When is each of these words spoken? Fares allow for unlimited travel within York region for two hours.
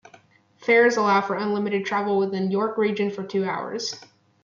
Fares 0.57 0.97
allow 0.97 1.21
for 1.21 1.35
unlimited 1.35 1.85
travel 1.85 2.17
within 2.17 2.49
York 2.49 2.75
region 2.75 3.11
for 3.11 3.23
two 3.23 3.43
hours. 3.45 4.01